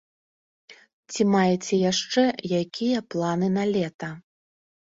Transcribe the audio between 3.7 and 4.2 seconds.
лета?